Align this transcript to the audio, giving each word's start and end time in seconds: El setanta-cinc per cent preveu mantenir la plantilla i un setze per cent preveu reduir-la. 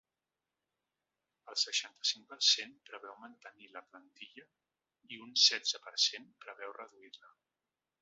El 1.53 1.59
setanta-cinc 1.63 2.25
per 2.31 2.39
cent 2.47 2.73
preveu 2.89 3.15
mantenir 3.27 3.71
la 3.77 3.85
plantilla 3.93 4.49
i 5.15 5.23
un 5.29 5.39
setze 5.47 5.85
per 5.89 5.97
cent 6.11 6.31
preveu 6.49 6.79
reduir-la. 6.83 7.35